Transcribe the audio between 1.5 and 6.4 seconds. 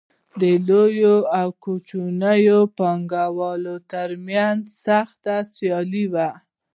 کوچنیو پانګوالو ترمنځ سخته سیالي وه